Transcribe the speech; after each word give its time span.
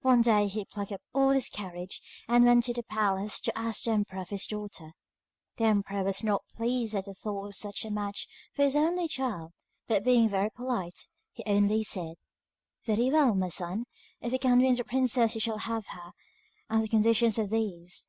One 0.00 0.22
day 0.22 0.48
he 0.48 0.64
plucked 0.64 0.90
up 0.90 1.02
all 1.12 1.28
his 1.30 1.48
courage 1.48 2.00
and 2.26 2.44
went 2.44 2.64
to 2.64 2.72
the 2.74 2.82
palace 2.82 3.38
to 3.38 3.56
ask 3.56 3.84
the 3.84 3.92
emperor 3.92 4.24
for 4.24 4.30
his 4.32 4.44
daughter. 4.48 4.90
The 5.56 5.66
emperor 5.66 6.02
was 6.02 6.24
not 6.24 6.42
much 6.50 6.56
pleased 6.56 6.96
at 6.96 7.04
the 7.04 7.14
thought 7.14 7.46
of 7.46 7.54
such 7.54 7.84
a 7.84 7.90
match 7.92 8.26
for 8.56 8.64
his 8.64 8.74
only 8.74 9.06
child, 9.06 9.52
but 9.86 10.02
being 10.02 10.28
very 10.28 10.50
polite, 10.50 11.06
he 11.30 11.44
only 11.46 11.84
said: 11.84 12.16
'Very 12.86 13.08
well, 13.12 13.36
my 13.36 13.50
son, 13.50 13.84
if 14.20 14.32
you 14.32 14.40
can 14.40 14.58
win 14.58 14.74
the 14.74 14.82
princess 14.82 15.36
you 15.36 15.40
shall 15.40 15.58
have 15.58 15.86
her, 15.90 16.10
and 16.68 16.82
the 16.82 16.88
conditions 16.88 17.38
are 17.38 17.46
these. 17.46 18.08